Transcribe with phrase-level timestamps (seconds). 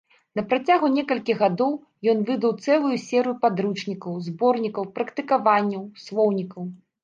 [0.37, 1.75] Напрацягу некалькіх гадоў,
[2.15, 6.63] ён выдаў цэлую серыю падручнікаў, зборнікаў практыкаванняў, слоўнікаў.